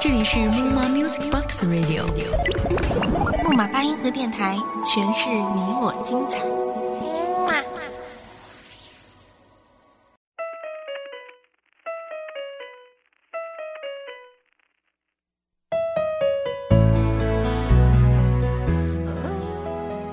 [0.00, 2.04] 这里是木马 Music Box Radio，
[3.44, 6.40] 木马八音盒电台，诠释你我精彩。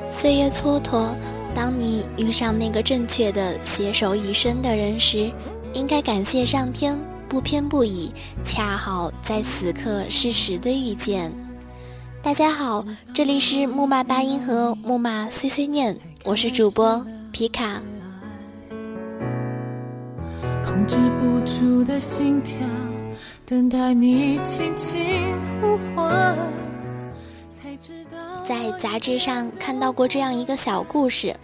[0.09, 1.15] 岁月蹉跎，
[1.55, 5.31] 当你遇上那个正确的携手一生的人时，
[5.71, 6.99] 应该感谢上天。
[7.29, 8.11] 不偏不倚，
[8.43, 11.31] 恰好在此刻适时的遇见。
[12.21, 17.81] 大家好，这里是木马八音盒木马碎碎念，我是主播皮卡。
[20.63, 22.57] 控制不住的心跳，
[23.45, 26.37] 等待你轻轻呼唤。
[28.45, 31.35] 在杂志上看到过这样一个小故事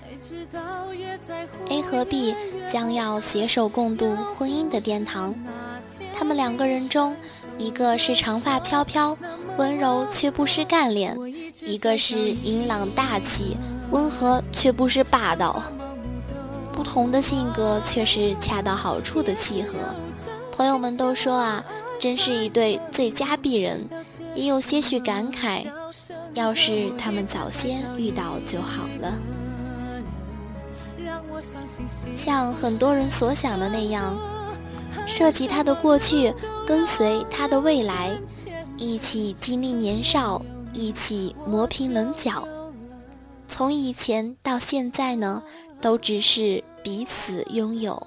[1.70, 2.34] ：A 和 B
[2.72, 5.36] 将要携手共度婚姻的殿堂。
[6.14, 7.16] 他们两个人中，
[7.58, 9.18] 一个是长发飘飘、
[9.58, 11.16] 温柔却不失干练；
[11.66, 13.58] 一个是英朗大气、
[13.92, 15.62] 温和却不失霸道。
[16.72, 19.74] 不同的性格却是恰到好处的契合。
[20.52, 21.64] 朋友们都说啊，
[22.00, 23.88] 真是一对最佳璧人，
[24.36, 25.66] 也有些许感慨：
[26.34, 29.14] 要是他们早些遇到就好了。
[32.16, 34.16] 像很多人所想的那样。
[35.06, 36.34] 涉及他的过去，
[36.66, 38.16] 跟随他的未来，
[38.78, 40.42] 一起经历年少，
[40.74, 42.48] 一起磨平棱角。
[43.48, 45.42] 从以前到现在呢，
[45.82, 48.02] 都只是彼此拥有。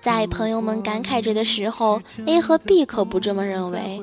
[0.00, 4.00] 在朋友们感慨着的时候，A 和 B 可不这么认为。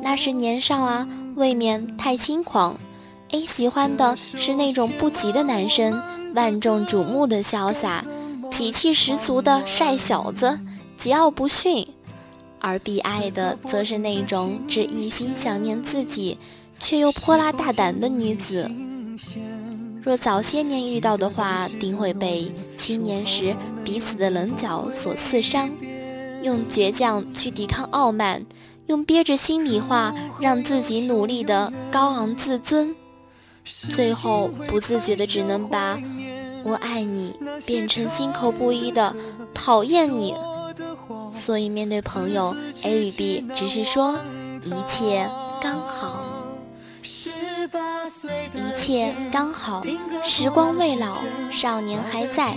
[0.00, 2.76] 那是年少啊，未免太轻狂。
[3.30, 6.00] A 喜欢的是那种不羁的男生，
[6.34, 8.04] 万众瞩目的潇洒，
[8.50, 10.58] 脾气十足的帅小子，
[10.98, 11.86] 桀骜不驯；
[12.60, 16.38] 而 B 爱的则是那种只一心想念自己，
[16.80, 18.70] 却又泼辣大胆的女子。
[20.04, 25.70] 若早些年遇到的话，定会被青年时彼此的棱角所刺伤，
[26.42, 28.44] 用倔强去抵抗傲慢，
[28.86, 32.94] 用憋着心里话让自己努力的高昂自尊，
[33.64, 35.98] 最后不自觉的只能把
[36.64, 37.34] “我爱你”
[37.64, 39.16] 变成心口不一的
[39.54, 40.34] “讨厌你”。
[41.32, 44.18] 所以面对朋友 A 与 B，只是说
[44.62, 45.26] 一切
[45.62, 46.23] 刚好。
[48.84, 49.82] 切刚好，
[50.26, 51.16] 时光未老，
[51.50, 52.54] 少年还在，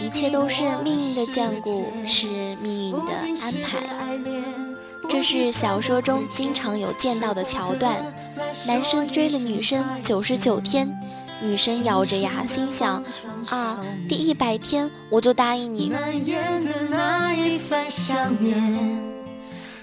[0.00, 2.26] 一切都是命运的眷顾，是
[2.62, 3.82] 命运的安排。
[5.06, 7.94] 这是小说中经常有见到的桥段：
[8.66, 10.98] 男生追了女生九十九天，
[11.42, 13.04] 女生咬着牙心想：
[13.50, 13.78] 啊，
[14.08, 15.92] 第一百天我就答应你。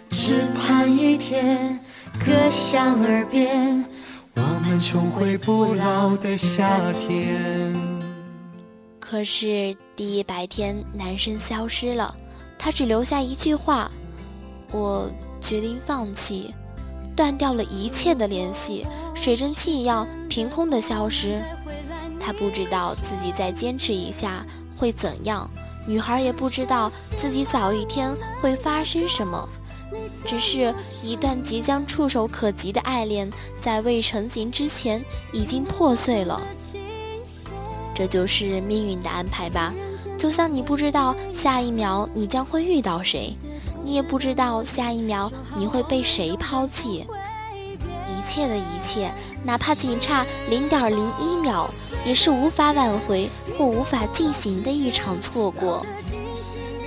[0.10, 1.80] 只盼一天，
[2.20, 3.86] 歌响耳边。
[4.36, 7.74] 我们重回不老的夏天。
[9.00, 12.16] 可是第一百天，男生消失了，
[12.58, 13.92] 他只留下一句话
[14.72, 16.54] ：“我决定放弃，
[17.16, 21.40] 断掉了一切的联系，水蒸气一样凭空的消失。”
[22.20, 24.46] 他不知道自己再坚持一下
[24.78, 25.48] 会怎样，
[25.86, 28.12] 女孩也不知道自己早一天
[28.42, 29.48] 会发生什么。
[30.26, 33.30] 只是一段即将触手可及的爱恋，
[33.62, 36.42] 在未成型之前已经破碎了。
[37.94, 39.74] 这就是命运的安排吧。
[40.18, 43.36] 就像你不知道下一秒你将会遇到谁，
[43.84, 47.06] 你也不知道下一秒你会被谁抛弃。
[48.08, 49.14] 一切的一切，
[49.44, 51.70] 哪怕仅差零点零一秒，
[52.06, 55.86] 也是无法挽回或无法进行的一场错过。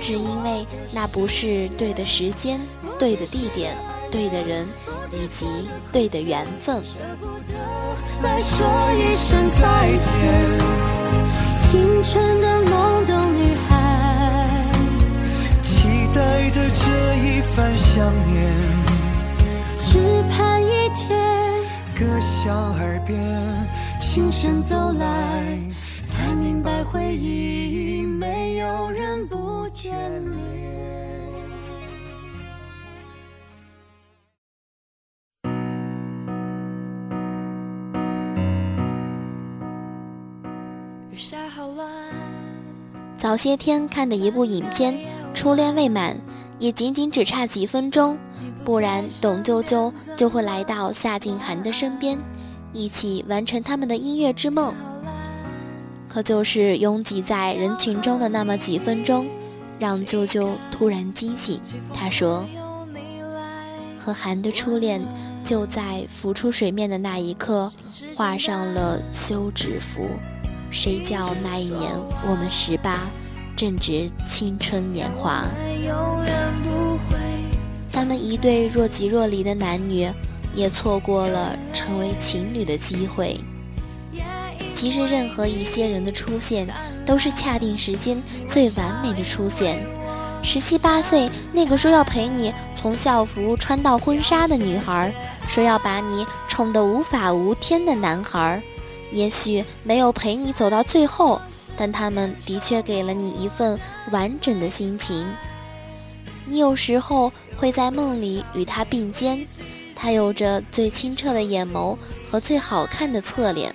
[0.01, 2.59] 只因为那不是对的时间。
[2.99, 3.77] 对的地点，
[4.11, 4.67] 对的人，
[5.11, 5.45] 以及
[5.91, 6.81] 对的缘分。
[8.23, 10.57] 来说一声再见，
[11.61, 14.59] 青春的懵懂女孩，
[15.61, 18.35] 期待的这一番想念，
[19.79, 21.07] 只盼一天，
[21.95, 23.15] 歌响耳边，
[24.01, 25.59] 轻声走来，
[26.03, 30.66] 才明白回忆没有人不眷恋。
[43.17, 44.93] 早些天看的一部影片
[45.33, 46.13] 《初恋未满》，
[46.59, 48.17] 也仅仅只差几分钟，
[48.63, 52.17] 不然董啾啾就会来到夏静涵的身边，
[52.71, 54.73] 一起完成他们的音乐之梦。
[56.07, 59.27] 可就是拥挤在人群中的那么几分钟，
[59.79, 61.59] 让啾啾突然惊醒。
[61.93, 62.45] 他说
[63.97, 65.01] ：“和韩的初恋
[65.43, 67.71] 就在浮出水面的那一刻
[68.15, 70.09] 画上了休止符。
[70.69, 71.91] 谁叫那一年
[72.27, 73.01] 我们十八，
[73.55, 75.43] 正值青春年华。”
[77.91, 80.07] 他们一对若即若离的男女，
[80.53, 83.39] 也错过了成为情侣的机会。
[84.75, 86.67] 其实，任何一些人的出现，
[87.03, 89.83] 都是恰定时间最完美的出现。
[90.43, 95.11] 十七八岁那个说要陪你从校服穿到婚纱的女孩，
[95.47, 98.61] 说要把你宠得无法无天的男孩，
[99.11, 101.41] 也许没有陪你走到最后，
[101.75, 103.79] 但他们的确给了你一份
[104.11, 105.25] 完整的心情。
[106.45, 109.45] 你有时候会在梦里与他并肩，
[109.95, 111.97] 他有着最清澈的眼眸
[112.29, 113.73] 和最好看的侧脸。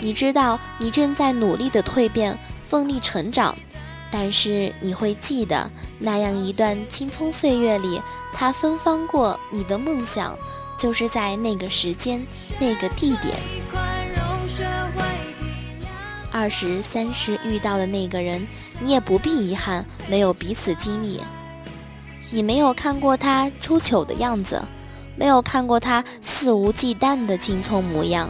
[0.00, 2.38] 你知道你正在努力的蜕变，
[2.68, 3.56] 奋力成长，
[4.10, 8.00] 但是你会记得那样一段青葱岁月里，
[8.32, 10.36] 他芬芳过你的梦想，
[10.78, 12.24] 就是在那个时间、
[12.58, 13.85] 那个地点。
[16.38, 18.46] 二十三十遇到的那个人，
[18.78, 21.18] 你也不必遗憾没有彼此经历。
[22.30, 24.60] 你没有看过他出糗的样子，
[25.16, 28.28] 没有看过他肆无忌惮的青葱模样。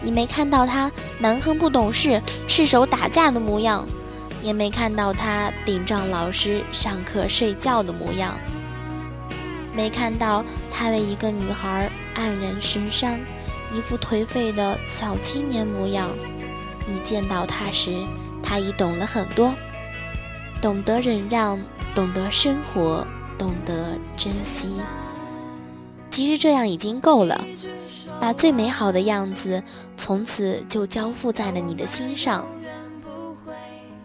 [0.00, 3.84] 你没看到他蛮横不懂事、赤手打架的模样，
[4.40, 8.38] 也没看到他顶撞老师、上课睡觉的模样，
[9.74, 13.18] 没看到他为一个女孩黯然神伤、
[13.72, 16.08] 一副颓废的小青年模样。
[16.86, 18.04] 你见到他时，
[18.42, 19.54] 他已懂了很多，
[20.60, 21.60] 懂得忍让，
[21.94, 23.06] 懂得生活，
[23.38, 24.74] 懂得珍惜。
[26.10, 27.40] 其实这样已经够了。
[28.20, 29.62] 把最美好的样子
[29.96, 32.46] 从此就交付在了你的心上，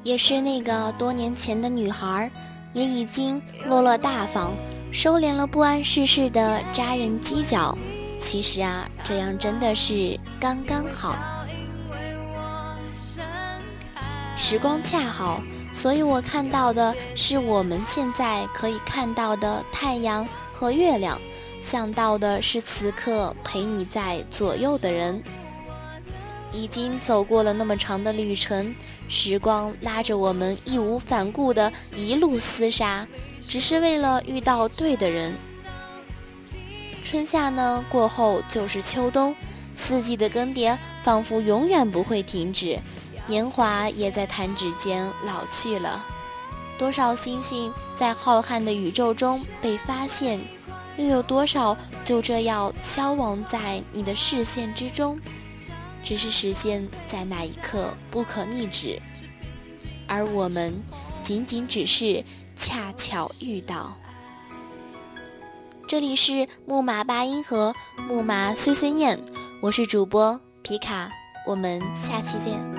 [0.04, 2.32] 也是那个多年前的女孩，
[2.74, 4.52] 也已经落落大方，
[4.92, 7.78] 收敛了不谙世事的扎人犄角。
[8.20, 11.16] 其实啊，这样真的是刚刚好。
[14.42, 15.44] 时光恰好，
[15.74, 21.20] 所以我看到的是我们现在可以看到的太阳和月亮。
[21.62, 25.22] 想到的是此刻陪你在左右的人，
[26.54, 28.74] 已经走过了那么长的旅程，
[29.10, 33.06] 时光拉着我们义无反顾的一路厮杀，
[33.46, 35.36] 只是为了遇到对的人。
[37.04, 39.36] 春夏呢过后就是秋冬，
[39.76, 42.80] 四季的更迭仿佛永远不会停止，
[43.30, 46.04] 年华也在弹指间老去了。
[46.78, 50.40] 多少星星在浩瀚的宇宙中被发现。
[50.98, 55.18] 又有多少就这样消亡在你的视线之中？
[56.04, 59.02] 只是时间在那一刻不可逆止，
[60.08, 60.78] 而我们
[61.24, 62.22] 仅仅只是
[62.54, 63.96] 恰巧遇到。
[65.88, 67.74] 这里是木马八音盒，
[68.06, 69.18] 木马碎碎念，
[69.62, 71.10] 我是主播皮卡，
[71.48, 72.79] 我们下期见。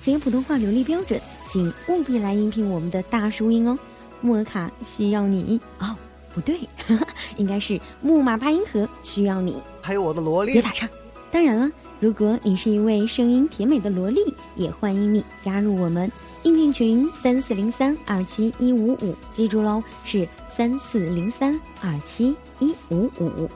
[0.00, 1.20] 学普通话流利标准。
[1.48, 3.76] 请务必来应聘我们的大叔音哦，
[4.20, 5.96] 莫卡需要你哦，
[6.32, 6.60] 不对，
[7.36, 10.88] 应该是木马八音盒需要你，还有我的萝莉，别打岔。
[11.32, 14.20] 当然了，如果你是一位声音甜美的萝莉，
[14.54, 16.10] 也欢迎你加入我们
[16.44, 23.50] 应聘群三四零三二七一五五，记住喽，是三四零三二七一五五。